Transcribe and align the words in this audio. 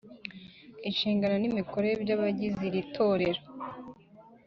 inshingano 0.89 1.35
n’imikorere 1.39 1.93
by’abagizeyi 2.03 2.67
iri 2.69 2.83
torero. 2.95 3.41